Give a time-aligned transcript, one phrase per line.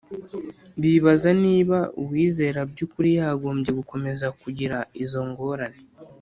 [0.81, 5.79] Bibaza niba uwizera by'ukuri yagombye gukomeza kugira izo ngorane.